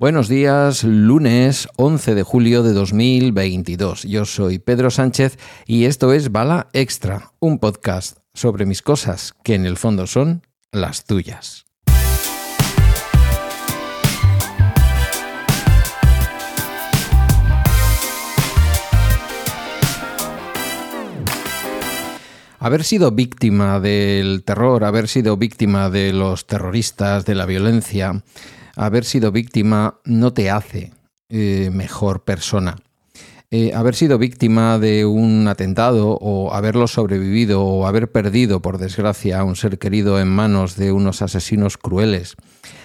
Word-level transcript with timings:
Buenos 0.00 0.28
días, 0.28 0.84
lunes 0.84 1.66
11 1.74 2.14
de 2.14 2.22
julio 2.22 2.62
de 2.62 2.72
2022. 2.72 4.04
Yo 4.04 4.26
soy 4.26 4.60
Pedro 4.60 4.92
Sánchez 4.92 5.40
y 5.66 5.86
esto 5.86 6.12
es 6.12 6.30
Bala 6.30 6.68
Extra, 6.72 7.32
un 7.40 7.58
podcast 7.58 8.18
sobre 8.32 8.64
mis 8.64 8.80
cosas 8.80 9.34
que 9.42 9.56
en 9.56 9.66
el 9.66 9.76
fondo 9.76 10.06
son 10.06 10.46
las 10.70 11.04
tuyas. 11.04 11.64
Haber 22.60 22.84
sido 22.84 23.10
víctima 23.10 23.80
del 23.80 24.44
terror, 24.44 24.84
haber 24.84 25.08
sido 25.08 25.36
víctima 25.36 25.90
de 25.90 26.12
los 26.12 26.46
terroristas, 26.46 27.24
de 27.24 27.34
la 27.34 27.46
violencia, 27.46 28.22
haber 28.78 29.04
sido 29.04 29.32
víctima 29.32 29.98
no 30.04 30.32
te 30.32 30.50
hace 30.50 30.92
eh, 31.28 31.70
mejor 31.72 32.24
persona. 32.24 32.76
Eh, 33.50 33.72
haber 33.74 33.94
sido 33.94 34.18
víctima 34.18 34.78
de 34.78 35.04
un 35.04 35.48
atentado 35.48 36.18
o 36.20 36.54
haberlo 36.54 36.86
sobrevivido 36.86 37.64
o 37.64 37.86
haber 37.86 38.12
perdido, 38.12 38.62
por 38.62 38.78
desgracia, 38.78 39.40
a 39.40 39.44
un 39.44 39.56
ser 39.56 39.78
querido 39.78 40.20
en 40.20 40.28
manos 40.28 40.76
de 40.76 40.92
unos 40.92 41.22
asesinos 41.22 41.76
crueles, 41.76 42.36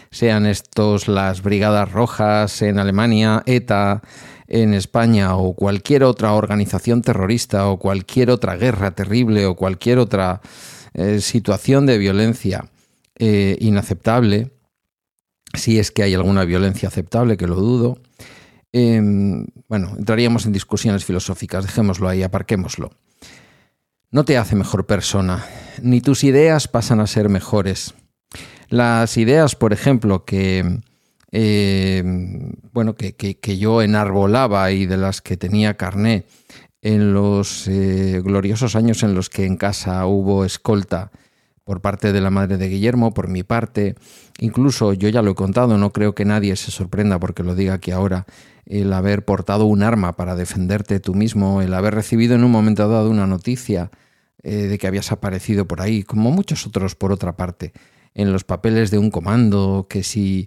sean 0.10 0.46
estos 0.46 1.08
las 1.08 1.44
Brigadas 1.44 1.92
Rojas 1.92 2.62
en 2.62 2.80
Alemania, 2.80 3.44
ETA 3.46 4.02
en 4.48 4.74
España 4.74 5.36
o 5.36 5.54
cualquier 5.54 6.04
otra 6.06 6.34
organización 6.34 7.02
terrorista 7.02 7.68
o 7.68 7.78
cualquier 7.78 8.32
otra 8.32 8.56
guerra 8.56 8.92
terrible 8.92 9.46
o 9.46 9.56
cualquier 9.56 10.00
otra 10.00 10.42
eh, 10.94 11.20
situación 11.20 11.86
de 11.86 11.98
violencia 11.98 12.66
inaceptable, 13.16 14.53
si 15.54 15.80
es 15.80 15.92
que 15.92 16.04
hay 16.04 16.14
alguna 16.14 16.46
violencia 16.46 16.88
aceptable, 16.88 17.38
que 17.38 17.48
lo 17.48 17.56
dudo. 17.56 18.00
Em, 18.72 19.46
bueno, 19.68 19.94
entraríamos 19.98 20.46
en 20.46 20.52
discusiones 20.52 21.06
filosóficas, 21.06 21.66
dejémoslo 21.66 22.10
ahí, 22.10 22.24
aparquémoslo. 22.24 22.92
No 24.10 24.26
te 24.26 24.38
hace 24.38 24.56
mejor 24.56 24.86
persona, 24.86 25.46
ni 25.82 26.02
tus 26.02 26.24
ideas 26.24 26.68
pasan 26.68 27.00
a 27.00 27.08
ser 27.08 27.30
mejores. 27.30 27.94
Las 28.70 29.18
ideas, 29.18 29.56
por 29.56 29.74
ejemplo, 29.74 30.26
que, 30.26 30.82
em, 31.32 32.52
bueno, 32.72 32.96
que, 32.96 33.58
yo 33.58 33.82
enarbolaba 33.82 34.72
y 34.72 34.86
de 34.88 34.98
las 34.98 35.22
que 35.22 35.38
tenía 35.38 35.76
carné 35.76 36.26
en 36.82 37.14
los 37.14 37.68
eh, 37.68 38.22
gloriosos 38.24 38.76
años 38.76 39.04
en 39.04 39.14
los 39.14 39.30
que 39.30 39.46
en 39.46 39.58
casa 39.58 40.06
hubo 40.06 40.46
escolta 40.46 41.12
por 41.64 41.82
parte 41.82 42.12
de 42.12 42.22
la 42.22 42.30
madre 42.30 42.58
de 42.58 42.70
Guillermo, 42.70 43.14
por 43.14 43.28
mi 43.28 43.44
parte. 43.44 43.96
Incluso 44.40 44.94
yo 44.94 45.10
ya 45.10 45.22
lo 45.22 45.32
he 45.32 45.36
contado, 45.36 45.78
no 45.78 45.92
creo 45.92 46.14
que 46.16 46.26
nadie 46.26 46.56
se 46.56 46.72
sorprenda 46.72 47.20
porque 47.20 47.44
lo 47.44 47.56
diga 47.56 47.76
aquí 47.76 47.92
ahora, 47.92 48.26
el 48.66 48.92
haber 48.94 49.26
portado 49.26 49.66
un 49.66 49.84
arma 49.84 50.16
para 50.16 50.36
defenderte 50.36 51.00
tú 51.00 51.14
mismo, 51.14 51.62
el 51.62 51.74
haber 51.74 51.96
recibido 51.96 52.36
en 52.36 52.44
un 52.44 52.52
momento 52.52 52.88
dado 52.88 53.10
una 53.10 53.28
noticia 53.28 53.92
eh, 54.42 54.56
de 54.56 54.78
que 54.78 54.88
habías 54.88 55.12
aparecido 55.12 55.68
por 55.68 55.82
ahí, 55.82 56.04
como 56.04 56.32
muchos 56.32 56.68
otros 56.68 56.96
por 56.96 57.12
otra 57.12 57.36
parte, 57.36 57.74
en 58.14 58.32
los 58.32 58.44
papeles 58.44 58.92
de 58.92 58.98
un 58.98 59.10
comando, 59.10 59.88
que 59.90 60.04
si 60.04 60.46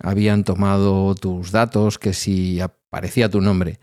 habían 0.00 0.44
tomado 0.44 1.14
tus 1.14 1.50
datos, 1.50 1.98
que 1.98 2.12
si 2.12 2.60
aparecía 2.60 3.30
tu 3.30 3.40
nombre, 3.40 3.80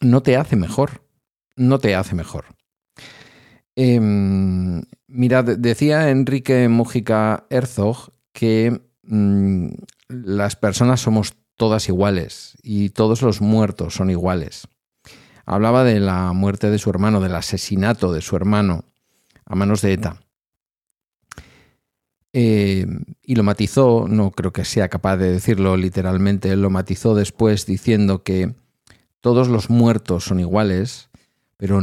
no 0.00 0.22
te 0.22 0.36
hace 0.36 0.56
mejor, 0.56 1.02
no 1.56 1.78
te 1.78 1.94
hace 1.94 2.14
mejor. 2.14 2.46
Eh, 3.76 4.00
mirad, 5.12 5.44
decía 5.44 6.10
Enrique 6.10 6.68
Mújica 6.68 7.46
Herzog 7.50 8.12
que 8.32 8.80
mm, 9.04 9.68
las 10.08 10.56
personas 10.56 11.00
somos 11.00 11.34
todas 11.56 11.88
iguales 11.88 12.56
y 12.62 12.90
todos 12.90 13.22
los 13.22 13.40
muertos 13.40 13.94
son 13.94 14.10
iguales. 14.10 14.66
Hablaba 15.44 15.84
de 15.84 16.00
la 16.00 16.32
muerte 16.32 16.70
de 16.70 16.78
su 16.78 16.90
hermano, 16.90 17.20
del 17.20 17.34
asesinato 17.34 18.12
de 18.12 18.20
su 18.20 18.36
hermano 18.36 18.84
a 19.44 19.54
manos 19.54 19.82
de 19.82 19.92
ETA. 19.92 20.20
Em, 22.32 23.04
y 23.22 23.34
lo 23.34 23.42
matizó, 23.42 24.06
no 24.08 24.30
creo 24.30 24.52
que 24.52 24.64
sea 24.64 24.88
capaz 24.88 25.18
de 25.18 25.30
decirlo 25.30 25.76
literalmente, 25.76 26.56
lo 26.56 26.70
matizó 26.70 27.14
después 27.14 27.66
diciendo 27.66 28.22
que 28.22 28.54
todos 29.20 29.48
los 29.48 29.68
muertos 29.68 30.24
son 30.24 30.40
iguales, 30.40 31.10
pero 31.58 31.80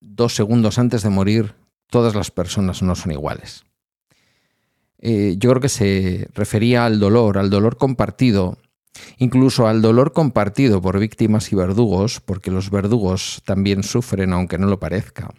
dos 0.00 0.34
segundos 0.34 0.78
antes 0.78 1.02
de 1.02 1.10
morir, 1.10 1.54
todas 1.90 2.14
las 2.14 2.30
personas 2.30 2.82
no 2.82 2.94
son 2.94 3.12
iguales. 3.12 3.64
Eh, 5.00 5.36
yo 5.38 5.50
creo 5.50 5.60
que 5.60 5.68
se 5.68 6.28
refería 6.34 6.84
al 6.84 6.98
dolor, 6.98 7.38
al 7.38 7.50
dolor 7.50 7.76
compartido, 7.76 8.58
incluso 9.18 9.68
al 9.68 9.80
dolor 9.80 10.12
compartido 10.12 10.82
por 10.82 10.98
víctimas 10.98 11.52
y 11.52 11.56
verdugos, 11.56 12.20
porque 12.20 12.50
los 12.50 12.70
verdugos 12.70 13.42
también 13.44 13.82
sufren 13.82 14.32
aunque 14.32 14.58
no 14.58 14.66
lo 14.66 14.80
parezca. 14.80 15.32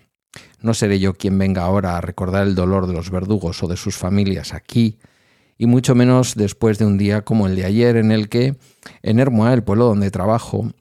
No 0.62 0.74
seré 0.74 1.00
yo 1.00 1.14
quien 1.14 1.38
venga 1.38 1.64
ahora 1.64 1.98
a 1.98 2.02
recordar 2.02 2.48
el 2.48 2.56
dolor 2.56 2.88
de 2.88 2.94
los 2.94 3.10
verdugos 3.10 3.62
o 3.64 3.68
de 3.68 3.78
sus 3.78 3.98
familias 3.98 4.54
aquí, 4.54 5.00
y 5.58 5.66
mucho 5.66 5.94
menos 5.94 6.36
después 6.36 6.78
de 6.78 6.86
un 6.86 6.98
día 6.98 7.24
como 7.24 7.48
el 7.48 7.56
de 7.56 7.66
ayer 7.66 7.98
en 7.98 8.12
el 8.12 8.30
que 8.30 8.56
en 9.04 9.20
Hermoa, 9.20 9.54
el 9.54 9.64
pueblo 9.64 9.86
donde 9.86 10.10
trabajo, 10.10 10.72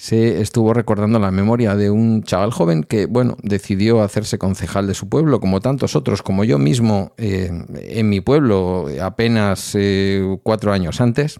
se 0.00 0.40
estuvo 0.40 0.72
recordando 0.72 1.18
la 1.18 1.30
memoria 1.30 1.76
de 1.76 1.90
un 1.90 2.22
chaval 2.22 2.52
joven 2.52 2.84
que, 2.84 3.04
bueno, 3.04 3.36
decidió 3.42 4.00
hacerse 4.00 4.38
concejal 4.38 4.86
de 4.86 4.94
su 4.94 5.10
pueblo, 5.10 5.40
como 5.40 5.60
tantos 5.60 5.94
otros, 5.94 6.22
como 6.22 6.42
yo 6.42 6.58
mismo 6.58 7.12
eh, 7.18 7.50
en 7.74 8.08
mi 8.08 8.22
pueblo 8.22 8.86
apenas 9.02 9.74
eh, 9.74 10.38
cuatro 10.42 10.72
años 10.72 11.02
antes, 11.02 11.38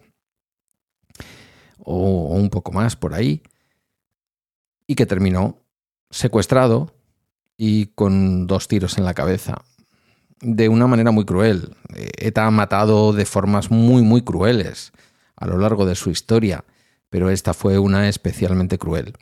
o, 1.78 2.34
un 2.36 2.50
poco 2.50 2.70
más 2.70 2.96
por 2.96 3.14
ahí, 3.14 3.42
y 4.86 4.94
que 4.94 5.06
terminó 5.06 5.64
secuestrado 6.10 6.92
y 7.56 7.86
con 7.86 8.46
dos 8.46 8.68
tiros 8.68 8.98
en 8.98 9.06
la 9.06 9.14
cabeza. 9.14 9.62
De 10.42 10.68
una 10.68 10.86
manera 10.86 11.12
muy 11.12 11.24
cruel. 11.24 11.76
ETA 11.94 12.44
ha 12.44 12.50
matado 12.50 13.14
de 13.14 13.24
formas 13.24 13.70
muy, 13.70 14.02
muy 14.02 14.20
crueles 14.20 14.92
a 15.34 15.46
lo 15.46 15.56
largo 15.56 15.86
de 15.86 15.94
su 15.94 16.10
historia 16.10 16.62
pero 17.10 17.28
esta 17.30 17.52
fue 17.52 17.78
una 17.78 18.08
especialmente 18.08 18.78
cruel. 18.78 19.14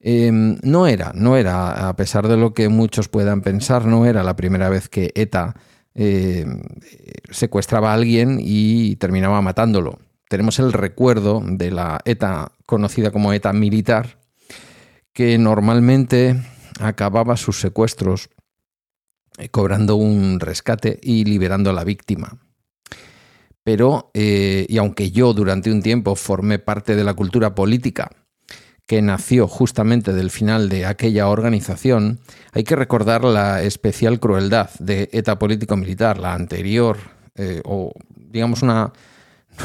Em, 0.00 0.58
no 0.62 0.86
era, 0.86 1.12
no 1.14 1.36
era, 1.36 1.88
a 1.88 1.96
pesar 1.96 2.28
de 2.28 2.36
lo 2.36 2.52
que 2.52 2.68
muchos 2.68 3.08
puedan 3.08 3.40
pensar, 3.40 3.86
no 3.86 4.04
era 4.04 4.22
la 4.22 4.36
primera 4.36 4.68
vez 4.68 4.90
que 4.90 5.12
ETA 5.14 5.54
em, 5.94 6.60
secuestraba 7.30 7.90
a 7.90 7.94
alguien 7.94 8.38
y 8.40 8.96
terminaba 8.96 9.40
matándolo. 9.40 9.98
Tenemos 10.28 10.58
el 10.58 10.72
recuerdo 10.72 11.42
de 11.42 11.70
la 11.70 12.00
ETA 12.04 12.52
conocida 12.66 13.12
como 13.12 13.32
ETA 13.32 13.52
militar, 13.54 14.18
que 15.14 15.38
normalmente 15.38 16.36
acababa 16.80 17.36
sus 17.36 17.60
secuestros 17.60 18.28
eh, 19.38 19.48
cobrando 19.48 19.96
un 19.96 20.38
rescate 20.40 20.98
y 21.02 21.24
liberando 21.24 21.70
a 21.70 21.72
la 21.72 21.84
víctima. 21.84 22.38
Pero, 23.64 24.10
eh, 24.12 24.66
y 24.68 24.76
aunque 24.76 25.10
yo 25.10 25.32
durante 25.32 25.72
un 25.72 25.82
tiempo 25.82 26.14
formé 26.14 26.58
parte 26.58 26.94
de 26.94 27.02
la 27.02 27.14
cultura 27.14 27.54
política 27.54 28.10
que 28.86 29.00
nació 29.00 29.48
justamente 29.48 30.12
del 30.12 30.30
final 30.30 30.68
de 30.68 30.84
aquella 30.84 31.28
organización, 31.28 32.20
hay 32.52 32.64
que 32.64 32.76
recordar 32.76 33.24
la 33.24 33.62
especial 33.62 34.20
crueldad 34.20 34.68
de 34.78 35.08
ETA 35.12 35.38
político-militar, 35.38 36.18
la 36.18 36.34
anterior, 36.34 36.98
eh, 37.36 37.62
o 37.64 37.92
digamos 38.14 38.62
una, 38.62 38.92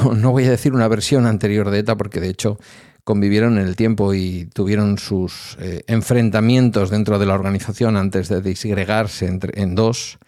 no, 0.16 0.32
voy 0.32 0.46
a 0.46 0.52
decir 0.52 0.74
una 0.74 0.88
versión 0.88 1.26
anterior 1.26 1.70
de 1.70 1.80
ETA, 1.80 1.98
porque 1.98 2.22
de 2.22 2.30
hecho 2.30 2.58
convivieron 3.04 3.58
en 3.58 3.68
el 3.68 3.76
tiempo 3.76 4.14
y 4.14 4.46
tuvieron 4.54 4.98
sus 4.98 5.58
eh, 5.60 5.84
enfrentamientos 5.88 6.90
dentro 6.90 7.20
de 7.20 7.26
la 7.26 7.34
organización 7.34 7.98
antes 7.98 8.30
de 8.30 8.42
disgregarse 8.42 9.26
entre, 9.26 9.62
en 9.62 9.76
dos 9.76 10.20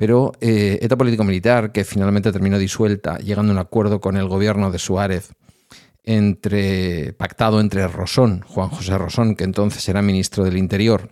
pero 0.00 0.32
eh, 0.40 0.78
ETA 0.80 0.96
político-militar, 0.96 1.72
que 1.72 1.84
finalmente 1.84 2.32
terminó 2.32 2.58
disuelta, 2.58 3.18
llegando 3.18 3.52
a 3.52 3.56
un 3.56 3.58
acuerdo 3.58 4.00
con 4.00 4.16
el 4.16 4.28
gobierno 4.28 4.70
de 4.70 4.78
Suárez, 4.78 5.34
entre, 6.04 7.12
pactado 7.12 7.60
entre 7.60 7.86
Rosón, 7.86 8.40
Juan 8.46 8.70
José 8.70 8.96
Rosón, 8.96 9.36
que 9.36 9.44
entonces 9.44 9.86
era 9.90 10.00
ministro 10.00 10.42
del 10.42 10.56
Interior, 10.56 11.10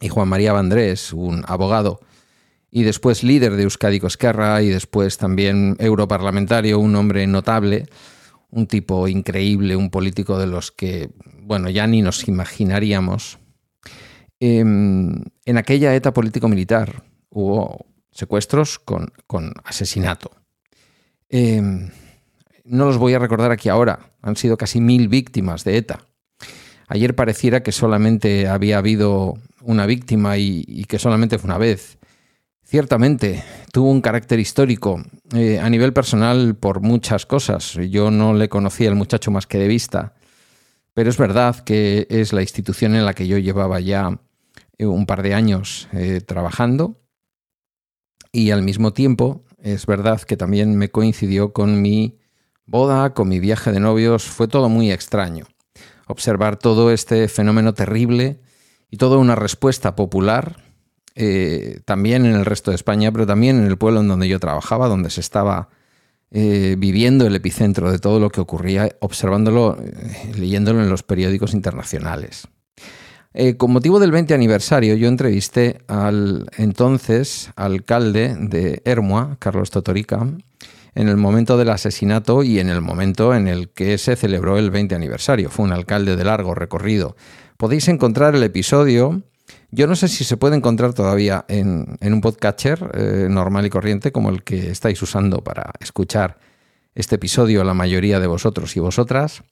y 0.00 0.08
Juan 0.08 0.28
María 0.28 0.52
Vandrés, 0.52 1.12
un 1.12 1.42
abogado, 1.48 1.98
y 2.70 2.84
después 2.84 3.24
líder 3.24 3.56
de 3.56 3.64
Euskadi 3.64 3.98
Cosquerra, 3.98 4.62
y 4.62 4.68
después 4.68 5.18
también 5.18 5.74
europarlamentario, 5.80 6.78
un 6.78 6.94
hombre 6.94 7.26
notable, 7.26 7.88
un 8.50 8.68
tipo 8.68 9.08
increíble, 9.08 9.74
un 9.74 9.90
político 9.90 10.38
de 10.38 10.46
los 10.46 10.70
que, 10.70 11.10
bueno, 11.42 11.68
ya 11.68 11.88
ni 11.88 12.02
nos 12.02 12.28
imaginaríamos. 12.28 13.40
Em, 14.38 15.24
en 15.44 15.56
aquella 15.58 15.92
ETA 15.96 16.14
político-militar, 16.14 17.09
hubo 17.30 17.86
secuestros 18.10 18.78
con, 18.78 19.12
asesinato. 19.64 20.30
Em, 21.28 21.90
no 22.64 22.84
los 22.86 22.98
voy 22.98 23.14
a 23.14 23.18
recordar 23.18 23.50
aquí 23.50 23.68
ahora, 23.68 24.10
han 24.20 24.36
sido 24.36 24.56
casi 24.56 24.80
mil 24.80 25.08
víctimas 25.08 25.64
de 25.64 25.76
ETA. 25.76 26.00
Ayer 26.88 27.14
pareciera 27.14 27.62
que 27.62 27.72
solamente 27.72 28.48
había 28.48 28.78
habido 28.78 29.34
una 29.62 29.86
víctima 29.86 30.38
y, 30.38 30.84
que 30.88 30.98
solamente 30.98 31.38
fue 31.38 31.48
una 31.48 31.58
vez. 31.58 31.98
Ciertamente, 32.64 33.44
tuvo 33.72 33.90
un 33.90 34.00
carácter 34.00 34.40
histórico 34.40 35.02
eh, 35.32 35.58
a 35.60 35.70
nivel 35.70 35.92
personal 35.92 36.56
por 36.56 36.80
muchas 36.80 37.26
cosas. 37.26 37.74
Yo 37.74 38.10
no 38.10 38.34
le 38.34 38.48
conocía 38.48 38.88
al 38.88 38.96
muchacho 38.96 39.30
más 39.30 39.46
que 39.46 39.58
de 39.58 39.68
vista, 39.68 40.14
pero 40.94 41.10
es 41.10 41.16
verdad 41.16 41.60
que 41.60 42.06
es 42.10 42.32
la 42.32 42.42
institución 42.42 42.94
en 42.94 43.04
la 43.04 43.14
que 43.14 43.26
yo 43.26 43.38
llevaba 43.38 43.80
ya 43.80 44.20
eh, 44.78 44.86
un 44.86 45.06
par 45.06 45.22
de 45.22 45.34
años 45.34 45.88
eh, 45.92 46.20
trabajando 46.20 46.99
y 48.32 48.50
al 48.50 48.62
mismo 48.62 48.92
tiempo 48.92 49.44
es 49.58 49.86
verdad 49.86 50.20
que 50.22 50.36
también 50.36 50.76
me 50.76 50.90
coincidió 50.90 51.52
con 51.52 51.82
mi 51.82 52.18
boda, 52.66 53.14
con 53.14 53.28
mi 53.28 53.40
viaje 53.40 53.72
de 53.72 53.80
novios, 53.80 54.24
fue 54.24 54.48
todo 54.48 54.68
muy 54.68 54.90
extraño. 54.90 55.46
Observar 56.06 56.56
todo 56.56 56.90
este 56.90 57.28
fenómeno 57.28 57.74
terrible 57.74 58.40
y 58.90 58.96
toda 58.96 59.18
una 59.18 59.34
respuesta 59.34 59.94
popular, 59.96 60.64
eh, 61.14 61.80
también 61.84 62.24
en 62.26 62.34
el 62.34 62.44
resto 62.44 62.70
de 62.70 62.76
España, 62.76 63.12
pero 63.12 63.26
también 63.26 63.58
en 63.58 63.66
el 63.66 63.76
pueblo 63.76 64.00
en 64.00 64.08
donde 64.08 64.28
yo 64.28 64.38
trabajaba, 64.38 64.88
donde 64.88 65.10
se 65.10 65.20
estaba 65.20 65.68
eh, 66.30 66.76
viviendo 66.78 67.26
el 67.26 67.34
epicentro 67.34 67.90
de 67.90 67.98
todo 67.98 68.20
lo 68.20 68.30
que 68.30 68.40
ocurría, 68.40 68.88
observándolo, 69.00 69.76
eh, 69.82 70.32
leyéndolo 70.36 70.80
en 70.80 70.88
los 70.88 71.02
periódicos 71.02 71.54
internacionales. 71.54 72.46
Con 73.56 73.72
motivo 73.72 74.00
del 74.00 74.10
20 74.10 74.34
aniversario, 74.34 74.96
yo 74.96 75.06
entrevisté 75.06 75.82
al 75.86 76.48
entonces 76.56 77.50
alcalde 77.54 78.36
de 78.38 78.82
Hermua, 78.84 79.36
Carlos 79.38 79.70
Totorica, 79.70 80.26
en 80.94 81.08
el 81.08 81.16
momento 81.16 81.56
del 81.56 81.70
asesinato 81.70 82.42
y 82.42 82.58
en 82.58 82.68
el 82.68 82.80
momento 82.80 83.34
en 83.34 83.48
el 83.48 83.68
que 83.68 83.98
se 83.98 84.16
celebró 84.16 84.58
el 84.58 84.70
20 84.70 84.94
aniversario. 84.94 85.50
Fue 85.50 85.64
un 85.64 85.72
alcalde 85.72 86.16
de 86.16 86.24
largo 86.24 86.54
recorrido. 86.54 87.16
Podéis 87.56 87.88
encontrar 87.88 88.34
el 88.34 88.42
episodio. 88.42 89.22
Yo 89.70 89.86
no 89.86 89.94
sé 89.94 90.08
si 90.08 90.24
se 90.24 90.36
puede 90.36 90.56
encontrar 90.56 90.94
todavía 90.94 91.44
en, 91.48 91.98
un 92.00 92.20
podcatcher 92.20 92.90
eh, 92.94 93.28
normal 93.30 93.66
y 93.66 93.70
corriente 93.70 94.12
como 94.12 94.30
el 94.30 94.42
que 94.42 94.70
estáis 94.70 95.00
usando 95.02 95.42
para 95.44 95.72
escuchar 95.80 96.38
este 96.94 97.14
episodio 97.16 97.62
la 97.62 97.74
mayoría 97.74 98.18
de 98.18 98.26
vosotros 98.26 98.76
y 98.76 98.80
vosotras. 98.80 99.42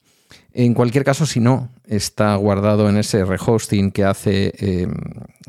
En 0.51 0.73
cualquier 0.73 1.03
caso, 1.03 1.25
si 1.25 1.39
no, 1.39 1.69
está 1.85 2.35
guardado 2.35 2.89
en 2.89 2.97
ese 2.97 3.23
rehosting 3.23 3.91
que 3.91 4.03
hace, 4.03 4.53
em, 4.57 4.93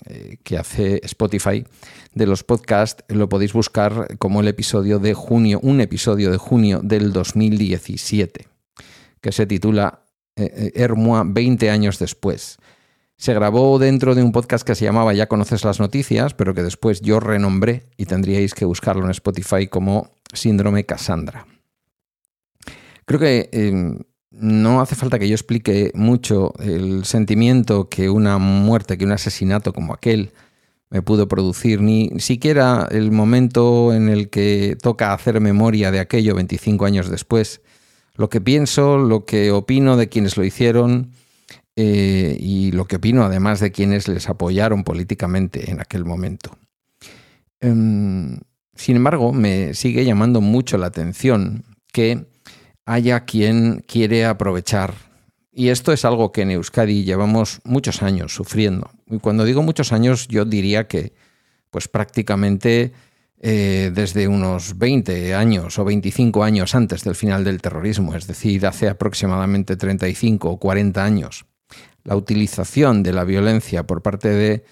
eh, 0.07 0.37
que 0.43 0.59
hace 0.59 1.01
Spotify 1.05 1.65
de 2.15 2.27
los 2.27 2.45
podcasts. 2.45 3.05
Lo 3.09 3.29
podéis 3.29 3.53
buscar 3.53 4.19
como 4.19 4.41
el 4.41 4.49
episodio 4.49 4.99
de 4.99 5.15
junio, 5.15 5.59
un 5.63 5.81
episodio 5.81 6.31
de 6.31 6.37
junio 6.37 6.81
del 6.83 7.13
2017, 7.13 8.47
que 9.21 9.33
se 9.33 9.47
titula 9.47 10.03
eh, 10.37 10.73
eh 10.75 10.89
20 11.25 11.71
años 11.71 11.99
después. 11.99 12.59
Se 13.17 13.35
grabó 13.35 13.79
dentro 13.79 14.15
de 14.15 14.23
un 14.23 14.33
podcast 14.33 14.67
que 14.67 14.75
se 14.75 14.85
llamaba 14.85 15.13
Ya 15.13 15.29
conoces 15.29 15.65
las 15.65 15.79
noticias, 15.79 16.33
pero 16.35 16.55
que 16.55 16.63
después 16.63 17.03
yo 17.03 17.21
renombré 17.21 17.85
y 17.99 18.07
tendríais 18.07 18.55
que 18.55 18.65
buscarlo 18.65 19.05
en 19.05 19.11
Spotify 19.11 19.67
como 19.67 20.15
Síndrome 20.33 20.85
Cassandra. 20.85 21.47
Creo 23.05 23.21
que 23.21 23.51
em, 23.53 23.99
no 24.31 24.81
hace 24.81 24.95
falta 24.95 25.19
que 25.19 25.29
yo 25.29 25.35
explique 25.35 25.91
mucho 25.95 26.55
el 26.61 27.05
sentimiento 27.05 27.89
que 27.89 28.11
una 28.11 28.39
muerte, 28.39 28.97
que 28.97 29.05
un 29.05 29.13
asesinato 29.13 29.73
como 29.73 29.93
aquel 29.93 30.33
me 30.91 31.03
pudo 31.03 31.29
producir, 31.29 31.81
ni 31.81 32.11
siquiera 32.19 32.89
el 32.91 33.13
momento 33.13 33.93
en 33.93 34.09
el 34.09 34.29
que 34.29 34.77
toca 34.81 35.13
hacer 35.13 35.41
memoria 35.41 35.91
de 35.93 36.01
aquello 36.01 36.35
25 36.35 36.85
años 36.85 37.09
después. 37.09 37.61
Lo 38.15 38.29
que 38.29 38.41
pienso, 38.41 38.99
lo 38.99 39.25
que 39.25 39.53
opino 39.53 39.97
de 39.97 40.09
quienes 40.09 40.37
lo 40.37 40.45
hicieron 40.45 41.13
eh, 41.77 42.37
y 42.41 42.73
lo 42.73 42.87
que 42.87 42.97
opino 42.97 43.25
además 43.25 43.61
de 43.61 43.71
quienes 43.71 44.09
les 44.09 44.29
apoyaron 44.29 44.83
políticamente 44.83 45.71
en 45.71 45.81
aquel 45.81 46.05
momento. 46.05 46.57
Em, 47.61 48.41
sin 48.75 48.97
embargo, 48.97 49.33
me 49.33 49.75
sigue 49.75 50.05
llamando 50.05 50.41
mucho 50.41 50.77
la 50.77 50.87
atención 50.87 51.65
que 51.93 52.27
haya 52.91 53.21
quien 53.21 53.85
quiere 53.87 54.25
aprovechar. 54.25 54.95
Y 55.53 55.69
esto 55.69 55.93
es 55.93 56.05
algo 56.05 56.33
que 56.33 56.43
en 56.43 56.51
Euskadi 56.51 57.05
llevamos 57.05 57.61
muchos 57.63 58.03
años 58.03 58.35
sufriendo. 58.35 58.91
Y 59.09 59.19
cuando 59.19 59.45
digo 59.45 59.63
muchos 59.63 59.93
años, 59.93 60.27
yo 60.27 60.45
diría 60.45 60.89
que 60.89 61.13
pues 61.71 61.87
prácticamente 61.87 62.93
eh, 63.41 63.93
desde 63.95 64.27
unos 64.27 64.77
20 64.77 65.35
años 65.35 65.79
o 65.79 65.85
25 65.85 66.43
años 66.43 66.75
antes 66.75 67.05
del 67.05 67.15
final 67.15 67.45
del 67.45 67.63
terrorismo, 67.63 68.17
es 68.17 68.27
decir, 68.27 68.67
hace 68.67 68.89
aproximadamente 68.89 69.77
35 69.77 70.51
o 70.51 70.57
40 70.59 71.05
años, 71.05 71.47
la 72.03 72.17
utilización 72.17 73.05
de 73.05 73.13
la 73.13 73.23
violencia 73.23 73.85
por 73.87 74.03
parte 74.03 74.31
de 74.31 74.65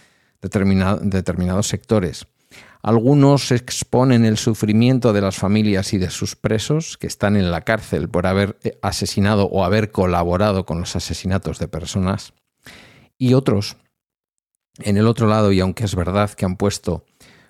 determinados 0.43 1.69
sectores 1.69 2.27
algunos 2.83 3.51
exponen 3.51 4.25
el 4.25 4.37
sufrimiento 4.37 5.13
de 5.13 5.21
las 5.21 5.37
familias 5.37 5.93
y 5.93 5.99
de 5.99 6.11
sus 6.11 6.37
presos 6.37 6.97
que 6.97 7.07
están 7.07 7.37
en 7.37 7.51
la 7.51 7.63
cárcel 7.63 8.09
por 8.09 8.27
haber 8.27 8.57
eh, 8.63 8.79
asesinado 8.83 9.47
o 9.47 9.65
haber 9.65 9.91
colaborado 9.91 10.65
con 10.65 10.81
los 10.81 10.95
asesinatos 10.95 11.59
de 11.59 11.69
personas. 11.69 12.35
Y 13.19 13.35
otros, 13.35 13.77
en 14.79 14.97
el 14.97 15.09
otro 15.09 15.27
lado, 15.27 15.51
y 15.53 15.61
aunque 15.61 15.85
es 15.85 15.95
verdad 15.95 16.31
que 16.31 16.45
han 16.45 16.57
puesto, 16.57 17.05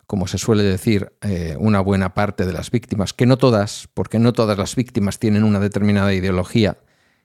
como 0.06 0.26
se 0.26 0.38
suele 0.38 0.62
decir, 0.62 1.12
eh, 1.20 1.56
una 1.58 1.80
buena 1.80 2.14
parte 2.14 2.46
de 2.46 2.52
las 2.54 2.70
víctimas, 2.70 3.12
que 3.12 3.26
no 3.26 3.36
todas, 3.36 3.88
porque 3.92 4.18
no 4.18 4.32
todas 4.32 4.56
las 4.56 4.74
víctimas 4.74 5.18
tienen 5.18 5.44
una 5.44 5.60
determinada 5.60 6.14
ideología, 6.14 6.78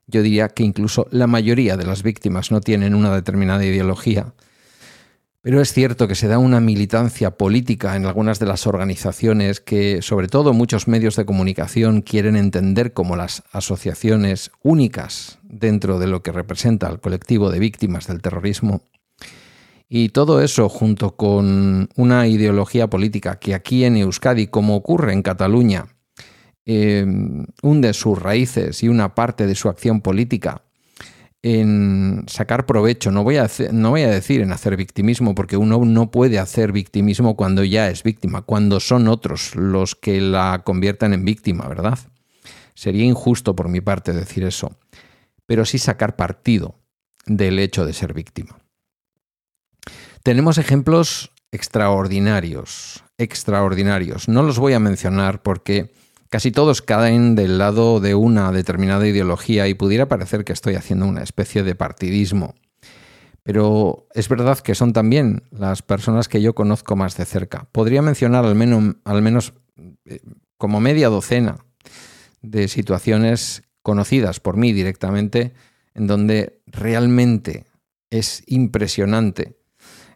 yo 0.07 0.21
diría 0.21 0.49
que 0.49 0.63
incluso 0.63 1.07
la 1.11 1.27
mayoría 1.27 1.77
de 1.77 1.85
las 1.85 2.03
víctimas 2.03 2.51
no 2.51 2.59
tienen 2.59 2.93
una 2.93 3.15
determinada 3.15 3.63
ideología, 3.63 4.33
pero 5.43 5.59
es 5.59 5.73
cierto 5.73 6.07
que 6.07 6.15
se 6.15 6.29
da 6.29 6.37
una 6.37 6.61
militancia 6.61 7.31
política 7.31 7.97
en 7.97 8.05
algunas 8.05 8.39
de 8.39 8.45
las 8.45 8.65
organizaciones 8.65 9.59
que, 9.59 10.01
sobre 10.01 10.29
todo 10.29 10.53
muchos 10.53 10.87
medios 10.87 11.17
de 11.17 11.25
comunicación, 11.25 12.01
quieren 12.01 12.37
entender 12.37 12.93
como 12.93 13.17
las 13.17 13.43
asociaciones 13.51 14.51
únicas 14.61 15.39
dentro 15.43 15.99
de 15.99 16.07
lo 16.07 16.23
que 16.23 16.31
representa 16.31 16.87
al 16.87 17.01
colectivo 17.01 17.51
de 17.51 17.59
víctimas 17.59 18.07
del 18.07 18.21
terrorismo. 18.21 18.83
Y 19.89 20.09
todo 20.09 20.41
eso 20.41 20.69
junto 20.69 21.17
con 21.17 21.89
una 21.97 22.25
ideología 22.27 22.89
política 22.89 23.37
que 23.37 23.53
aquí 23.53 23.83
en 23.83 23.97
Euskadi, 23.97 24.47
como 24.47 24.77
ocurre 24.77 25.11
en 25.11 25.23
Cataluña, 25.23 25.87
eh, 26.65 27.05
hunde 27.61 27.93
sus 27.93 28.17
raíces 28.17 28.81
y 28.81 28.87
una 28.87 29.13
parte 29.13 29.45
de 29.45 29.55
su 29.55 29.67
acción 29.67 29.99
política 29.99 30.62
en 31.43 32.23
sacar 32.27 32.65
provecho, 32.65 33.11
no 33.11 33.23
voy, 33.23 33.35
a 33.35 33.49
no 33.73 33.89
voy 33.89 34.03
a 34.03 34.09
decir 34.09 34.39
en 34.39 34.53
hacer 34.53 34.77
victimismo, 34.77 35.35
porque 35.35 35.57
uno 35.57 35.83
no 35.83 36.09
puede 36.09 36.39
hacer 36.39 36.71
victimismo 36.71 37.35
cuando 37.35 37.65
ya 37.65 37.89
es 37.89 38.01
víctima, 38.01 38.43
cuando 38.43 38.79
son 38.79 39.09
otros 39.09 39.53
los 39.55 39.93
que 39.93 40.21
la 40.21 40.61
conviertan 40.63 41.13
en 41.13 41.25
víctima, 41.25 41.67
¿verdad? 41.67 41.99
Sería 42.73 43.03
injusto 43.03 43.55
por 43.55 43.67
mi 43.67 43.81
parte 43.81 44.13
decir 44.13 44.45
eso, 44.45 44.77
pero 45.45 45.65
sí 45.65 45.77
sacar 45.77 46.15
partido 46.15 46.75
del 47.25 47.59
hecho 47.59 47.85
de 47.85 47.91
ser 47.91 48.13
víctima. 48.13 48.57
Tenemos 50.23 50.57
ejemplos 50.57 51.31
extraordinarios, 51.51 53.03
extraordinarios. 53.17 54.29
No 54.29 54.43
los 54.43 54.59
voy 54.59 54.73
a 54.73 54.79
mencionar 54.79 55.43
porque 55.43 55.91
Casi 56.33 56.49
todos 56.49 56.81
caen 56.81 57.35
del 57.35 57.59
lado 57.59 57.99
de 57.99 58.15
una 58.15 58.51
determinada 58.51 59.07
ideología 59.07 59.67
y 59.67 59.75
pudiera 59.75 60.07
parecer 60.07 60.43
que 60.43 60.51
estoy 60.51 60.73
haciendo 60.73 61.05
una 61.05 61.21
especie 61.21 61.61
de 61.61 61.75
partidismo. 61.75 62.55
Pero 63.43 64.07
es 64.15 64.27
verdad 64.29 64.57
que 64.57 64.73
son 64.73 64.93
también 64.93 65.43
las 65.51 65.83
personas 65.83 66.27
que 66.27 66.41
yo 66.41 66.55
conozco 66.55 66.95
más 66.95 67.15
de 67.17 67.25
cerca. 67.25 67.67
Podría 67.71 68.01
mencionar 68.01 68.45
al 68.45 68.55
menos, 68.55 68.95
al 69.05 69.21
menos 69.21 69.53
eh, 70.05 70.21
como 70.57 70.79
media 70.79 71.09
docena 71.09 71.59
de 72.41 72.67
situaciones 72.67 73.61
conocidas 73.83 74.39
por 74.39 74.57
mí 74.57 74.73
directamente 74.73 75.53
en 75.93 76.07
donde 76.07 76.63
realmente 76.65 77.67
es 78.09 78.41
impresionante 78.47 79.59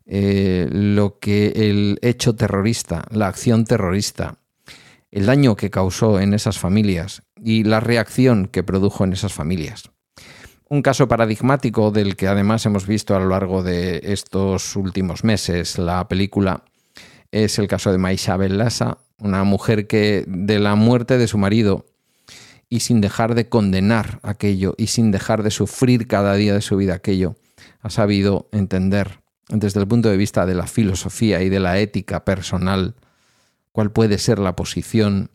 eh, 0.08 0.68
lo 0.72 1.20
que 1.20 1.70
el 1.70 2.00
hecho 2.02 2.36
terrorista, 2.36 3.06
la 3.12 3.28
acción 3.28 3.66
terrorista, 3.66 4.40
el 5.12 5.26
daño 5.26 5.56
que 5.56 5.70
causó 5.70 6.20
en 6.20 6.34
esas 6.34 6.60
familias 6.60 7.24
y 7.42 7.64
la 7.64 7.80
reacción 7.80 8.48
que 8.48 8.64
produjo 8.64 9.04
en 9.04 9.14
esas 9.14 9.34
familias. 9.34 9.92
Un 10.70 10.82
caso 10.82 11.08
paradigmático 11.08 11.92
del 11.92 12.16
que 12.18 12.28
además 12.28 12.66
hemos 12.66 12.88
visto 12.88 13.16
a 13.16 13.20
lo 13.20 13.30
largo 13.30 13.64
de 13.64 14.02
estos 14.04 14.76
últimos 14.76 15.24
meses 15.24 15.78
la 15.78 16.08
película 16.10 16.66
es 17.32 17.58
el 17.58 17.68
caso 17.68 17.92
de 17.92 17.98
Maisha 17.98 18.36
Bellasa, 18.36 18.98
una 19.20 19.44
mujer 19.44 19.88
que 19.88 20.26
de 20.28 20.60
la 20.60 20.76
muerte 20.76 21.18
de 21.18 21.28
su 21.28 21.38
marido 21.38 21.86
y 22.70 22.82
sin 22.82 23.00
dejar 23.00 23.34
de 23.34 23.48
condenar 23.48 24.20
aquello 24.24 24.76
y 24.78 24.88
sin 24.88 25.12
dejar 25.12 25.42
de 25.42 25.52
sufrir 25.52 26.08
cada 26.08 26.36
día 26.36 26.54
de 26.54 26.62
su 26.62 26.76
vida 26.76 26.96
aquello, 26.96 27.36
ha 27.82 27.90
sabido 27.90 28.50
entender 28.52 29.22
desde 29.50 29.80
el 29.80 29.88
punto 29.88 30.10
de 30.10 30.18
vista 30.18 30.46
de 30.46 30.56
la 30.56 30.68
filosofía 30.68 31.42
y 31.42 31.50
de 31.50 31.62
la 31.62 31.80
ética 31.80 32.26
personal 32.26 32.96
cuál 33.78 33.92
puede 33.92 34.18
ser 34.18 34.40
la 34.40 34.56
posición 34.56 35.30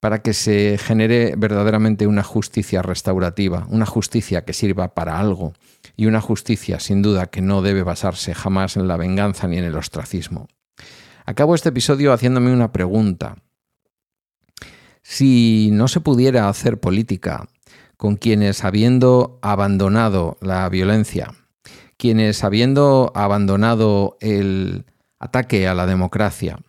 para 0.00 0.22
que 0.22 0.32
se 0.32 0.78
genere 0.78 1.34
verdaderamente 1.36 2.06
una 2.06 2.22
justicia 2.22 2.80
restaurativa, 2.80 3.66
una 3.68 3.84
justicia 3.84 4.46
que 4.46 4.54
sirva 4.54 4.94
para 4.94 5.20
algo 5.20 5.52
y 5.94 6.06
una 6.06 6.22
justicia 6.22 6.80
sin 6.80 7.02
duda 7.02 7.26
que 7.26 7.42
no 7.42 7.60
debe 7.60 7.82
basarse 7.82 8.32
jamás 8.32 8.78
en 8.78 8.88
la 8.88 8.96
venganza 8.96 9.48
ni 9.48 9.58
en 9.58 9.64
el 9.64 9.76
ostracismo. 9.76 10.48
Acabo 11.26 11.54
este 11.54 11.68
episodio 11.68 12.14
haciéndome 12.14 12.54
una 12.54 12.72
pregunta. 12.72 13.36
Si 15.02 15.68
no 15.70 15.86
se 15.86 16.00
pudiera 16.00 16.48
hacer 16.48 16.80
política 16.80 17.46
con 17.98 18.16
quienes 18.16 18.64
habiendo 18.64 19.38
abandonado 19.42 20.38
la 20.40 20.66
violencia, 20.70 21.34
quienes 21.98 22.44
habiendo 22.44 23.12
abandonado 23.14 24.16
el 24.20 24.86
ataque 25.18 25.68
a 25.68 25.74
la 25.74 25.84
democracia, 25.84 26.60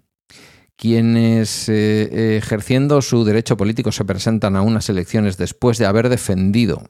quienes 0.76 1.70
eh, 1.70 2.38
ejerciendo 2.38 3.02
su 3.02 3.24
derecho 3.24 3.58
político 3.58 3.92
se 3.92 4.06
presentan 4.06 4.56
a 4.56 4.62
unas 4.62 4.90
elecciones 4.90 5.38
después 5.38 5.78
de 5.78 5.86
haber 5.86 6.10
defendido, 6.10 6.84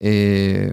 eh, 0.00 0.72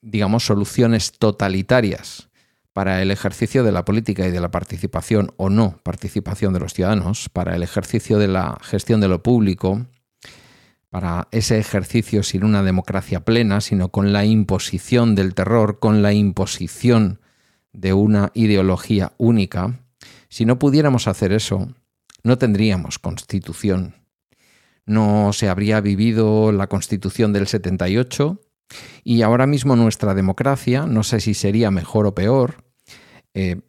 digamos, 0.00 0.46
soluciones 0.46 1.12
totalitarias 1.12 2.28
para 2.72 3.02
el 3.02 3.10
ejercicio 3.10 3.64
de 3.64 3.72
la 3.72 3.84
política 3.84 4.26
y 4.26 4.30
de 4.30 4.40
la 4.40 4.50
participación 4.50 5.32
o 5.36 5.48
no 5.50 5.80
participación 5.82 6.52
de 6.52 6.60
los 6.60 6.74
ciudadanos, 6.74 7.28
para 7.30 7.56
el 7.56 7.62
ejercicio 7.62 8.18
de 8.18 8.28
la 8.28 8.58
gestión 8.62 9.00
de 9.00 9.08
lo 9.08 9.22
público, 9.22 9.86
para 10.90 11.28
ese 11.30 11.58
ejercicio 11.58 12.22
sin 12.22 12.44
una 12.44 12.62
democracia 12.62 13.20
plena, 13.24 13.60
sino 13.60 13.88
con 13.88 14.12
la 14.12 14.24
imposición 14.24 15.14
del 15.14 15.34
terror, 15.34 15.78
con 15.78 16.02
la 16.02 16.12
imposición 16.12 17.20
de 17.72 17.92
una 17.92 18.30
ideología 18.34 19.12
única, 19.18 19.85
si 20.28 20.44
no 20.44 20.58
pudiéramos 20.58 21.08
hacer 21.08 21.32
eso, 21.32 21.68
no 22.22 22.38
tendríamos 22.38 22.98
constitución. 22.98 23.94
No 24.84 25.32
se 25.32 25.48
habría 25.48 25.80
vivido 25.80 26.52
la 26.52 26.68
constitución 26.68 27.32
del 27.32 27.46
78 27.46 28.40
y 29.04 29.22
ahora 29.22 29.46
mismo 29.46 29.76
nuestra 29.76 30.14
democracia, 30.14 30.86
no 30.86 31.02
sé 31.02 31.20
si 31.20 31.34
sería 31.34 31.70
mejor 31.70 32.06
o 32.06 32.14
peor, 32.14 32.64
eh, 33.34 33.60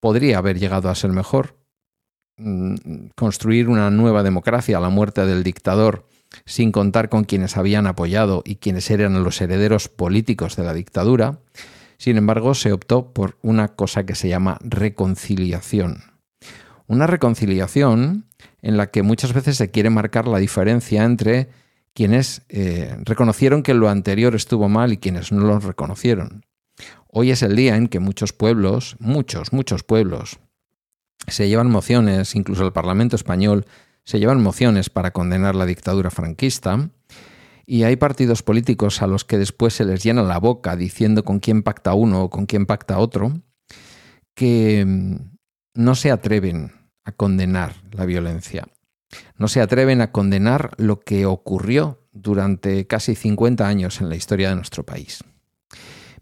podría 0.00 0.38
haber 0.38 0.58
llegado 0.58 0.88
a 0.88 0.94
ser 0.94 1.10
mejor. 1.12 1.56
Mm, 2.38 3.08
construir 3.14 3.68
una 3.70 3.90
nueva 3.90 4.22
democracia 4.22 4.76
a 4.76 4.80
la 4.80 4.90
muerte 4.90 5.24
del 5.24 5.42
dictador 5.42 6.06
sin 6.44 6.70
contar 6.70 7.08
con 7.08 7.24
quienes 7.24 7.56
habían 7.56 7.86
apoyado 7.86 8.42
y 8.44 8.56
quienes 8.56 8.90
eran 8.90 9.22
los 9.24 9.40
herederos 9.40 9.88
políticos 9.88 10.54
de 10.56 10.64
la 10.64 10.74
dictadura, 10.74 11.38
sin 11.98 12.16
embargo, 12.16 12.54
se 12.54 12.72
optó 12.72 13.12
por 13.12 13.38
una 13.42 13.68
cosa 13.68 14.04
que 14.04 14.14
se 14.14 14.28
llama 14.28 14.58
reconciliación. 14.62 16.02
Una 16.86 17.06
reconciliación 17.06 18.26
en 18.62 18.76
la 18.76 18.90
que 18.90 19.02
muchas 19.02 19.32
veces 19.32 19.56
se 19.56 19.70
quiere 19.70 19.90
marcar 19.90 20.28
la 20.28 20.38
diferencia 20.38 21.04
entre 21.04 21.48
quienes 21.94 22.42
eh, 22.48 22.96
reconocieron 23.04 23.62
que 23.62 23.74
lo 23.74 23.88
anterior 23.88 24.34
estuvo 24.34 24.68
mal 24.68 24.92
y 24.92 24.98
quienes 24.98 25.32
no 25.32 25.46
lo 25.46 25.58
reconocieron. 25.58 26.44
Hoy 27.08 27.30
es 27.30 27.42
el 27.42 27.56
día 27.56 27.76
en 27.76 27.88
que 27.88 28.00
muchos 28.00 28.32
pueblos, 28.34 28.96
muchos, 28.98 29.52
muchos 29.52 29.82
pueblos, 29.82 30.38
se 31.26 31.48
llevan 31.48 31.70
mociones, 31.70 32.34
incluso 32.34 32.64
el 32.64 32.72
Parlamento 32.72 33.16
español 33.16 33.64
se 34.04 34.20
llevan 34.20 34.42
mociones 34.42 34.90
para 34.90 35.12
condenar 35.12 35.54
la 35.54 35.66
dictadura 35.66 36.10
franquista, 36.10 36.90
y 37.66 37.82
hay 37.82 37.96
partidos 37.96 38.42
políticos 38.42 39.02
a 39.02 39.08
los 39.08 39.24
que 39.24 39.38
después 39.38 39.74
se 39.74 39.84
les 39.84 40.02
llena 40.02 40.22
la 40.22 40.38
boca 40.38 40.76
diciendo 40.76 41.24
con 41.24 41.40
quién 41.40 41.64
pacta 41.64 41.94
uno 41.94 42.22
o 42.22 42.30
con 42.30 42.46
quién 42.46 42.64
pacta 42.64 42.98
otro, 42.98 43.42
que 44.34 44.84
mm, 44.86 45.16
no 45.74 45.94
se 45.96 46.12
atreven 46.12 46.72
a 47.04 47.12
condenar 47.12 47.74
la 47.90 48.06
violencia. 48.06 48.68
No 49.36 49.48
se 49.48 49.60
atreven 49.60 50.00
a 50.00 50.12
condenar 50.12 50.72
lo 50.78 51.00
que 51.00 51.26
ocurrió 51.26 52.06
durante 52.12 52.86
casi 52.86 53.14
50 53.14 53.66
años 53.66 54.00
en 54.00 54.08
la 54.08 54.16
historia 54.16 54.50
de 54.50 54.56
nuestro 54.56 54.84
país. 54.84 55.24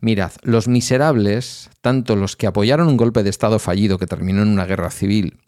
Mirad, 0.01 0.33
los 0.43 0.69
miserables, 0.69 1.71
tanto 1.81 2.17
los 2.17 2.37
que 2.37 2.47
apoyaron 2.47 2.89
un 2.89 2.97
golpe 2.97 3.23
de 3.23 3.31
Estado 3.31 3.59
fallido 3.59 3.99
que 3.99 4.07
terminó 4.07 4.43
en 4.43 4.49
una 4.49 4.67
guerra 4.67 4.91
civil, 4.91 5.39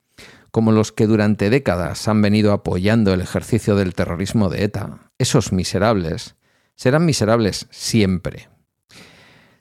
como 0.57 0.73
los 0.73 0.91
que 0.91 1.07
durante 1.07 1.51
décadas 1.51 2.09
han 2.09 2.23
venido 2.23 2.53
apoyando 2.53 3.13
el 3.13 3.21
ejercicio 3.21 3.77
del 3.77 3.95
terrorismo 3.95 4.49
de 4.49 4.65
ETA, 4.65 5.11
esos 5.19 5.53
miserables, 5.53 6.37
serán 6.77 7.05
miserables 7.05 7.67
siempre. 7.71 8.49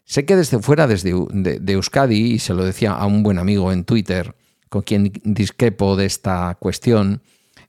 Sé 0.06 0.24
que 0.24 0.38
desde 0.38 0.60
fuera, 0.60 0.88
desde 0.88 1.14
de, 1.32 1.74
Euskadi, 1.74 2.34
y 2.36 2.40
se 2.40 2.54
lo 2.54 2.64
decía 2.64 2.94
a 2.94 3.08
un 3.08 3.24
buen 3.24 3.40
amigo 3.40 3.74
en 3.74 3.84
Twitter, 3.84 4.36
con 4.70 4.84
quien 4.84 5.12
disquepo 5.26 5.98
de 5.98 6.06
esta 6.06 6.56
cuestión, 6.62 7.22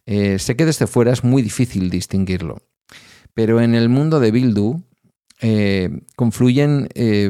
eh, 0.04 0.38
sé 0.38 0.54
que 0.54 0.64
desde 0.64 0.86
fuera 0.86 1.12
es 1.12 1.24
muy 1.24 1.42
difícil 1.42 1.90
distinguirlo. 1.90 2.62
Pero 3.34 3.60
en 3.60 3.74
el 3.74 3.88
mundo 3.88 4.20
de 4.20 4.30
Bildu 4.30 4.82
eh, 5.40 5.90
confluyen, 6.14 6.88
eh, 6.94 7.28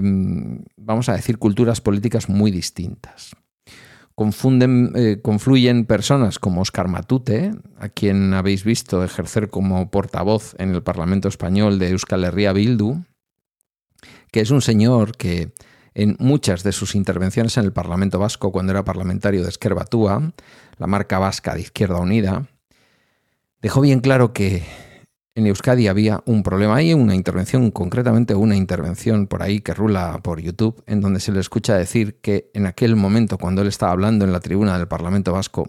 vamos 0.76 1.08
a 1.08 1.14
decir, 1.14 1.38
culturas 1.38 1.80
políticas 1.80 2.28
muy 2.28 2.50
distintas 2.50 3.34
confunden, 4.16 4.92
eh, 4.96 5.20
confluyen 5.22 5.84
personas 5.84 6.38
como 6.38 6.62
Oscar 6.62 6.88
Matute, 6.88 7.52
a 7.78 7.90
quien 7.90 8.32
habéis 8.32 8.64
visto 8.64 9.04
ejercer 9.04 9.50
como 9.50 9.90
portavoz 9.90 10.56
en 10.58 10.74
el 10.74 10.82
Parlamento 10.82 11.28
español 11.28 11.78
de 11.78 11.90
Euskal 11.90 12.24
Herria 12.24 12.54
Bildu, 12.54 13.04
que 14.32 14.40
es 14.40 14.50
un 14.50 14.62
señor 14.62 15.16
que 15.16 15.52
en 15.94 16.16
muchas 16.18 16.62
de 16.62 16.72
sus 16.72 16.94
intervenciones 16.94 17.58
en 17.58 17.64
el 17.64 17.72
Parlamento 17.72 18.18
Vasco, 18.18 18.52
cuando 18.52 18.72
era 18.72 18.84
parlamentario 18.84 19.42
de 19.42 19.50
Esquerbatúa, 19.50 20.32
la 20.78 20.86
marca 20.86 21.18
vasca 21.18 21.54
de 21.54 21.60
Izquierda 21.60 21.98
Unida, 21.98 22.48
dejó 23.60 23.82
bien 23.82 24.00
claro 24.00 24.32
que 24.32 24.62
en 25.36 25.46
Euskadi 25.46 25.86
había 25.86 26.22
un 26.24 26.42
problema. 26.42 26.76
Hay 26.76 26.94
una 26.94 27.14
intervención, 27.14 27.70
concretamente 27.70 28.34
una 28.34 28.56
intervención 28.56 29.26
por 29.26 29.42
ahí 29.42 29.60
que 29.60 29.74
rula 29.74 30.18
por 30.22 30.40
YouTube, 30.40 30.82
en 30.86 31.02
donde 31.02 31.20
se 31.20 31.30
le 31.30 31.40
escucha 31.40 31.76
decir 31.76 32.16
que 32.22 32.50
en 32.54 32.64
aquel 32.64 32.96
momento, 32.96 33.36
cuando 33.36 33.60
él 33.60 33.68
estaba 33.68 33.92
hablando 33.92 34.24
en 34.24 34.32
la 34.32 34.40
tribuna 34.40 34.78
del 34.78 34.88
Parlamento 34.88 35.34
Vasco, 35.34 35.68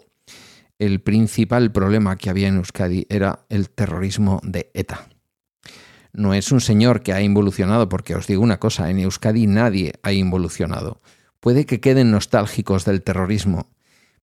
el 0.80 1.02
principal 1.02 1.74
problema 1.74 2.16
que 2.16 2.30
había 2.30 2.48
en 2.48 2.56
Euskadi 2.56 3.08
era 3.10 3.46
el 3.50 3.70
terrorismo 3.70 4.40
de 4.42 4.72
ETA. 4.74 5.10
No 6.14 6.34
es 6.34 6.54
un 6.54 6.62
señor 6.62 7.04
que 7.04 7.12
ha 7.12 7.22
involucionado, 7.22 7.90
porque 7.90 8.16
os 8.16 8.26
digo 8.26 8.42
una 8.42 8.60
cosa, 8.60 8.90
en 8.90 9.00
Euskadi 9.00 9.48
nadie 9.48 9.96
ha 10.02 10.14
involucionado. 10.14 11.02
Puede 11.42 11.66
que 11.66 11.82
queden 11.82 12.10
nostálgicos 12.10 12.86
del 12.86 13.04
terrorismo, 13.04 13.68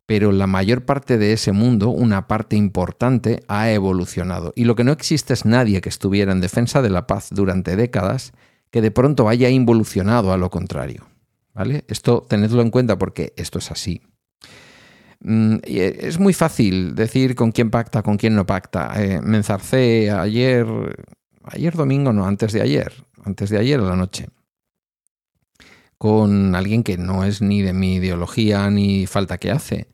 pero 0.06 0.32
la 0.32 0.46
mayor 0.46 0.84
parte 0.84 1.16
de 1.16 1.32
ese 1.32 1.52
mundo, 1.52 1.88
una 1.88 2.28
parte 2.28 2.56
importante, 2.56 3.42
ha 3.48 3.70
evolucionado. 3.70 4.52
Y 4.54 4.64
lo 4.64 4.74
que 4.74 4.84
no 4.84 4.92
existe 4.92 5.32
es 5.32 5.44
nadie 5.44 5.80
que 5.80 5.88
estuviera 5.88 6.32
en 6.32 6.40
defensa 6.40 6.82
de 6.82 6.90
la 6.90 7.06
paz 7.06 7.28
durante 7.30 7.76
décadas 7.76 8.32
que 8.70 8.82
de 8.82 8.90
pronto 8.90 9.28
haya 9.28 9.48
involucionado 9.48 10.32
a 10.32 10.36
lo 10.36 10.50
contrario. 10.50 11.06
¿Vale? 11.54 11.84
Esto 11.88 12.26
tenedlo 12.28 12.62
en 12.62 12.70
cuenta 12.70 12.98
porque 12.98 13.32
esto 13.36 13.58
es 13.58 13.70
así. 13.70 14.02
Mm, 15.20 15.56
eh, 15.62 15.98
es 16.00 16.18
muy 16.18 16.34
fácil 16.34 16.94
decir 16.94 17.34
con 17.34 17.52
quién 17.52 17.70
pacta, 17.70 18.02
con 18.02 18.16
quién 18.16 18.34
no 18.34 18.44
pacta. 18.44 18.92
Eh, 19.02 19.20
me 19.22 19.36
enzarcé 19.36 20.10
ayer, 20.10 20.66
ayer 21.44 21.74
domingo, 21.74 22.12
no, 22.12 22.26
antes 22.26 22.52
de 22.52 22.60
ayer, 22.60 22.92
antes 23.24 23.50
de 23.50 23.58
ayer 23.58 23.80
a 23.80 23.84
la 23.84 23.96
noche 23.96 24.28
con 25.96 26.54
alguien 26.54 26.82
que 26.82 26.98
no 26.98 27.24
es 27.24 27.40
ni 27.40 27.62
de 27.62 27.72
mi 27.72 27.94
ideología 27.94 28.68
ni 28.68 29.06
falta 29.06 29.38
que 29.38 29.50
hace 29.50 29.88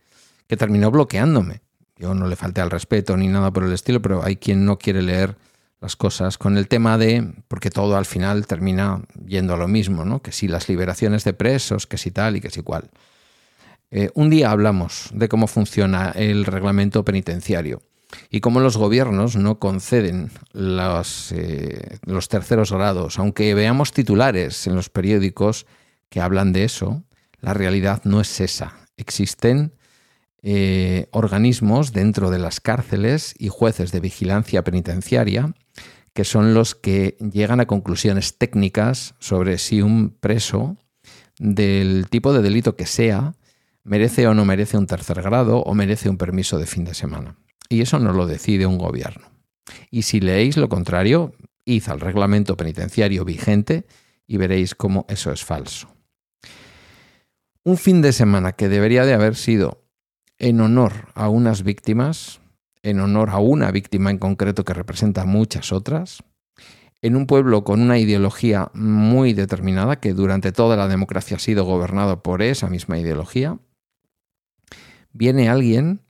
que 0.50 0.57
terminó 0.57 0.90
bloqueándome. 0.90 1.61
Yo 1.97 2.12
no 2.12 2.26
le 2.26 2.35
falté 2.35 2.61
al 2.61 2.73
respeto 2.73 3.16
ni 3.16 3.28
nada 3.28 3.52
por 3.52 3.62
el 3.62 3.73
estilo, 3.73 4.02
pero 4.02 4.25
hay 4.25 4.35
quien 4.35 4.64
no 4.64 4.80
quiere 4.80 5.00
leer 5.00 5.37
las 5.80 5.95
cosas 5.95 6.38
con 6.38 6.59
el 6.59 6.66
tema 6.66 6.99
de, 6.99 7.35
porque 7.47 7.71
todo 7.71 7.97
al 7.97 8.04
final 8.04 8.49
termina 8.49 9.00
yendo 9.25 9.54
a 9.54 9.57
lo 9.57 9.69
mismo, 9.69 10.04
¿no? 10.04 10.23
Que 10.23 10.33
si 10.33 10.49
las 10.49 10.69
liberaciones 10.69 11.23
de 11.23 11.35
presos, 11.35 11.87
que 11.87 11.99
si 11.99 12.11
tal 12.11 12.35
y 12.35 12.40
que 12.40 12.50
si 12.50 12.62
cual. 12.62 12.90
Eh, 13.92 14.11
un 14.14 14.28
día 14.28 14.50
hablamos 14.50 15.11
de 15.12 15.28
cómo 15.28 15.47
funciona 15.47 16.11
el 16.16 16.45
reglamento 16.45 17.04
penitenciario 17.04 17.83
y 18.28 18.40
cómo 18.40 18.59
los 18.59 18.76
gobiernos 18.76 19.37
no 19.37 19.61
conceden 19.61 20.33
los, 20.52 21.30
eh, 21.30 22.00
los 22.04 22.28
terceros 22.28 22.73
grados. 22.73 23.21
Aunque 23.21 23.54
veamos 23.54 23.92
titulares 23.92 24.66
en 24.66 24.75
los 24.75 24.88
periódicos 24.88 25.66
que 26.09 26.21
hablan 26.21 26.52
de 26.52 26.64
eso, 26.64 27.04
la 27.40 27.54
realidad 27.54 28.02
no 28.02 28.21
es 28.21 28.40
esa. 28.40 28.75
Existen 28.97 29.75
eh, 30.42 31.09
organismos 31.12 31.92
dentro 31.92 32.30
de 32.30 32.38
las 32.38 32.61
cárceles 32.61 33.35
y 33.38 33.49
jueces 33.49 33.92
de 33.92 34.00
vigilancia 34.00 34.64
penitenciaria 34.64 35.54
que 36.12 36.25
son 36.25 36.54
los 36.54 36.75
que 36.75 37.16
llegan 37.20 37.61
a 37.61 37.66
conclusiones 37.66 38.37
técnicas 38.37 39.14
sobre 39.18 39.59
si 39.59 39.82
un 39.82 40.11
preso 40.11 40.76
del 41.38 42.09
tipo 42.11 42.32
de 42.32 42.42
delito 42.42 42.76
que 42.76 42.87
sea 42.87 43.35
merece 43.85 44.26
o 44.26 44.35
no 44.35 44.44
merece 44.44 44.76
un 44.76 44.87
tercer 44.87 45.23
grado 45.23 45.59
o 45.61 45.75
merece 45.75 46.11
un 46.11 46.18
permiso 46.18 46.59
de 46.59 46.66
fin 46.66 46.85
de 46.85 46.94
semana. 46.94 47.37
Y 47.68 47.80
eso 47.80 47.99
no 47.99 48.12
lo 48.12 48.26
decide 48.26 48.66
un 48.66 48.78
gobierno. 48.78 49.30
Y 49.90 50.02
si 50.02 50.20
leéis 50.20 50.56
lo 50.56 50.68
contrario, 50.68 51.32
id 51.64 51.88
al 51.88 52.00
reglamento 52.00 52.56
penitenciario 52.56 53.25
vigente 53.25 53.87
y 54.26 54.37
veréis 54.37 54.75
cómo 54.75 55.06
eso 55.09 55.32
es 55.32 55.44
falso. 55.44 55.88
Un 57.62 57.76
fin 57.76 58.02
de 58.02 58.12
semana 58.12 58.52
que 58.52 58.68
debería 58.68 59.04
de 59.04 59.14
haber 59.14 59.37
sido 59.37 59.79
en 60.40 60.61
honor 60.61 61.09
a 61.14 61.28
unas 61.28 61.62
víctimas, 61.62 62.40
en 62.82 62.99
honor 62.99 63.30
a 63.30 63.38
una 63.38 63.70
víctima 63.70 64.11
en 64.11 64.18
concreto 64.18 64.64
que 64.64 64.75
representa 64.75 65.26
muchas 65.26 65.70
otras, 65.70 66.25
en 67.02 67.14
un 67.14 67.26
pueblo 67.26 67.62
con 67.62 67.80
una 67.80 67.99
ideología 67.99 68.70
muy 68.75 69.35
determinada 69.35 70.00
que 70.00 70.14
durante 70.14 70.50
toda 70.50 70.76
la 70.76 70.88
democracia 70.88 71.37
ha 71.37 71.40
sido 71.40 71.64
gobernado 71.64 72.23
por 72.23 72.42
esa 72.42 72.68
misma 72.68 72.99
ideología, 72.99 73.59
viene 75.12 75.49
alguien 75.49 76.00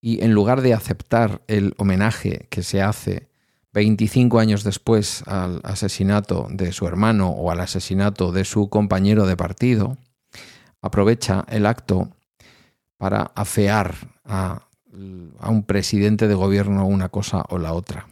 y 0.00 0.22
en 0.22 0.32
lugar 0.32 0.60
de 0.60 0.74
aceptar 0.74 1.42
el 1.46 1.74
homenaje 1.78 2.48
que 2.50 2.62
se 2.62 2.82
hace 2.82 3.30
25 3.72 4.38
años 4.40 4.62
después 4.62 5.22
al 5.26 5.60
asesinato 5.64 6.48
de 6.50 6.72
su 6.72 6.86
hermano 6.86 7.30
o 7.30 7.50
al 7.50 7.60
asesinato 7.60 8.32
de 8.32 8.44
su 8.44 8.68
compañero 8.68 9.26
de 9.26 9.36
partido, 9.36 9.96
aprovecha 10.82 11.44
el 11.48 11.66
acto 11.66 12.10
para 13.00 13.32
afear 13.34 13.94
a, 14.26 14.66
un 14.92 15.64
presidente 15.66 16.28
de 16.28 16.34
gobierno 16.34 16.86
una 16.86 17.08
cosa 17.08 17.42
o 17.48 17.56
la 17.56 17.72
otra. 17.72 18.08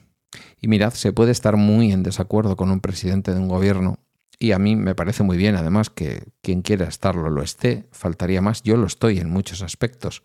Y 0.62 0.68
mirad, 0.68 0.94
se 0.94 1.12
puede 1.12 1.30
estar 1.30 1.56
muy 1.56 1.92
en 1.92 2.02
desacuerdo 2.02 2.56
con 2.56 2.70
un 2.70 2.80
presidente 2.80 3.34
de 3.34 3.38
un 3.38 3.48
gobierno 3.48 3.98
y 4.38 4.52
a 4.52 4.58
mí 4.58 4.76
me 4.76 4.94
parece 4.94 5.24
muy 5.24 5.36
bien, 5.36 5.56
además, 5.56 5.90
que 5.90 6.22
quien 6.40 6.62
quiera 6.62 6.86
estarlo 6.86 7.28
lo 7.28 7.42
esté, 7.42 7.86
faltaría 7.92 8.40
más, 8.40 8.62
yo 8.62 8.78
lo 8.78 8.86
estoy 8.86 9.18
en 9.18 9.28
muchos 9.28 9.60
aspectos 9.60 10.22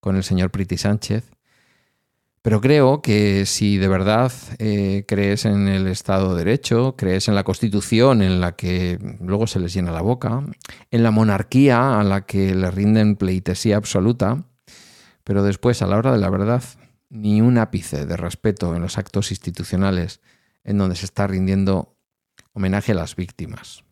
con 0.00 0.16
el 0.16 0.24
señor 0.24 0.50
Priti 0.50 0.76
Sánchez, 0.76 1.30
pero 2.42 2.60
creo 2.60 3.02
que 3.02 3.44
si 3.44 3.76
de 3.76 3.88
verdad 3.88 4.32
eh, 4.58 5.04
crees 5.06 5.44
en 5.44 5.68
el 5.68 5.86
Estado 5.86 6.34
de 6.34 6.44
Derecho, 6.44 6.96
crees 6.96 7.28
en 7.28 7.34
la 7.34 7.44
Constitución 7.44 8.22
en 8.22 8.40
la 8.40 8.56
que 8.56 8.98
luego 9.20 9.46
se 9.46 9.60
les 9.60 9.74
llena 9.74 9.92
la 9.92 10.00
boca, 10.00 10.42
en 10.90 11.02
la 11.02 11.10
monarquía 11.10 12.00
a 12.00 12.04
la 12.04 12.22
que 12.22 12.54
le 12.54 12.70
rinden 12.70 13.16
pleitesía 13.16 13.76
absoluta, 13.76 14.44
pero 15.22 15.42
después 15.42 15.82
a 15.82 15.86
la 15.86 15.98
hora 15.98 16.12
de 16.12 16.18
la 16.18 16.30
verdad 16.30 16.62
ni 17.10 17.42
un 17.42 17.58
ápice 17.58 18.06
de 18.06 18.16
respeto 18.16 18.74
en 18.74 18.82
los 18.82 18.96
actos 18.96 19.30
institucionales 19.32 20.20
en 20.64 20.78
donde 20.78 20.96
se 20.96 21.04
está 21.04 21.26
rindiendo 21.26 21.96
homenaje 22.52 22.92
a 22.92 22.94
las 22.94 23.16
víctimas. 23.16 23.84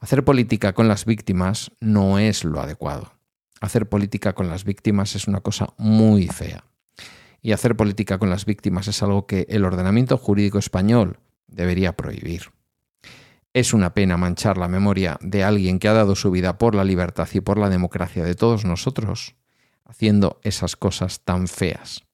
Hacer 0.00 0.24
política 0.24 0.72
con 0.72 0.88
las 0.88 1.04
víctimas 1.04 1.72
no 1.80 2.18
es 2.18 2.44
lo 2.44 2.60
adecuado. 2.60 3.12
Hacer 3.60 3.88
política 3.88 4.34
con 4.34 4.48
las 4.48 4.64
víctimas 4.64 5.16
es 5.16 5.26
una 5.26 5.40
cosa 5.40 5.74
muy 5.76 6.28
fea. 6.28 6.64
Y 7.40 7.52
hacer 7.52 7.76
política 7.76 8.18
con 8.18 8.30
las 8.30 8.44
víctimas 8.44 8.88
es 8.88 9.02
algo 9.02 9.26
que 9.26 9.46
el 9.48 9.64
ordenamiento 9.64 10.16
jurídico 10.18 10.58
español 10.58 11.20
debería 11.46 11.96
prohibir. 11.96 12.50
Es 13.54 13.72
una 13.72 13.94
pena 13.94 14.16
manchar 14.16 14.58
la 14.58 14.68
memoria 14.68 15.18
de 15.20 15.44
alguien 15.44 15.78
que 15.78 15.88
ha 15.88 15.92
dado 15.92 16.14
su 16.14 16.30
vida 16.30 16.58
por 16.58 16.74
la 16.74 16.84
libertad 16.84 17.28
y 17.32 17.40
por 17.40 17.58
la 17.58 17.70
democracia 17.70 18.24
de 18.24 18.34
todos 18.34 18.64
nosotros 18.64 19.34
haciendo 19.88 20.38
esas 20.42 20.76
cosas 20.76 21.20
tan 21.24 21.48
feas. 21.48 22.04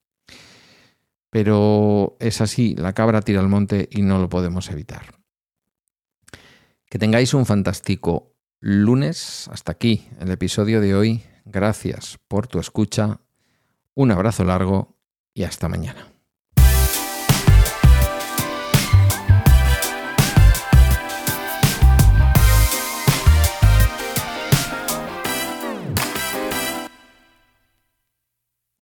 Pero 1.28 2.16
es 2.20 2.40
así, 2.40 2.76
la 2.76 2.92
cabra 2.92 3.20
tira 3.20 3.40
al 3.40 3.48
monte 3.48 3.88
y 3.90 4.02
no 4.02 4.20
lo 4.20 4.28
podemos 4.28 4.70
evitar. 4.70 5.16
Que 6.88 6.98
tengáis 6.98 7.34
un 7.34 7.44
fantástico 7.44 8.32
lunes. 8.60 9.48
Hasta 9.52 9.72
aquí 9.72 10.06
el 10.20 10.30
episodio 10.30 10.80
de 10.80 10.94
hoy. 10.94 11.24
Gracias 11.44 12.18
por 12.28 12.46
tu 12.46 12.60
escucha. 12.60 13.20
Un 13.94 14.12
abrazo 14.12 14.44
largo 14.44 14.93
y 15.34 15.42
hasta 15.42 15.68
mañana. 15.68 16.13